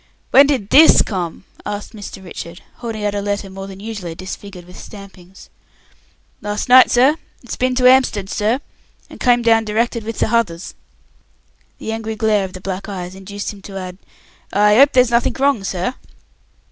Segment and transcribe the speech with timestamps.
[0.31, 2.23] "When did this come?" asked Mr.
[2.25, 5.49] Richard, holding out a letter more than usually disfigured with stampings.
[6.41, 7.17] "Lars night, sir.
[7.43, 8.61] It's bin to 'Amstead, sir,
[9.11, 10.73] and come down directed with the h'others."
[11.77, 13.99] The angry glare of the black eyes induced him to add,
[14.51, 15.93] "I 'ope there's nothink wrong, sir."